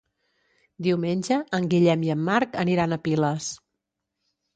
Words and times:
Diumenge 0.85 1.37
en 1.57 1.67
Guillem 1.73 2.05
i 2.07 2.09
en 2.13 2.23
Marc 2.29 2.57
aniran 2.63 2.95
a 2.95 2.99
Piles. 3.05 3.51